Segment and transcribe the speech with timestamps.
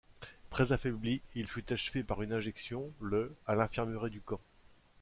[0.49, 4.41] Très affaibli, il fut achevé par une injection, le à l'infirmerie du camp.